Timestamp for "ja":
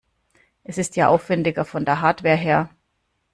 0.95-1.09